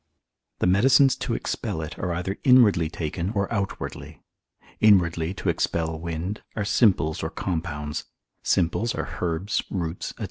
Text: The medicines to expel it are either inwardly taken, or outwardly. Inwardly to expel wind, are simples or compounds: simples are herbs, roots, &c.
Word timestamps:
The 0.61 0.65
medicines 0.65 1.15
to 1.17 1.35
expel 1.35 1.79
it 1.83 1.99
are 1.99 2.11
either 2.11 2.39
inwardly 2.43 2.89
taken, 2.89 3.29
or 3.35 3.47
outwardly. 3.53 4.23
Inwardly 4.79 5.31
to 5.35 5.49
expel 5.49 5.99
wind, 5.99 6.41
are 6.55 6.65
simples 6.65 7.21
or 7.21 7.29
compounds: 7.29 8.05
simples 8.41 8.95
are 8.95 9.15
herbs, 9.21 9.61
roots, 9.69 10.07
&c. 10.09 10.15